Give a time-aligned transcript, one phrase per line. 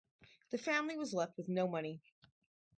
[0.49, 2.01] The family was left with no money.